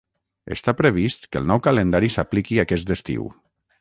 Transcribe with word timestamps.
Està 0.55 0.73
previst 0.77 1.27
que 1.35 1.39
el 1.41 1.47
nou 1.51 1.61
calendari 1.67 2.09
s'apliqui 2.15 2.59
aquest 2.65 2.95
estiu. 2.97 3.29